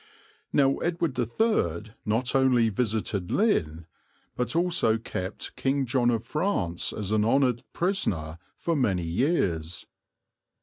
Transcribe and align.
Now 0.51 0.77
Edward 0.77 1.19
III 1.19 1.93
not 2.07 2.33
only 2.33 2.69
visited 2.69 3.29
Lynn, 3.31 3.85
but 4.35 4.55
also 4.55 4.97
kept 4.97 5.55
King 5.55 5.85
John 5.85 6.09
of 6.09 6.25
France 6.25 6.91
as 6.91 7.11
an 7.11 7.23
honoured 7.23 7.61
prisoner 7.71 8.39
for 8.57 8.75
many 8.75 9.03
years. 9.03 9.85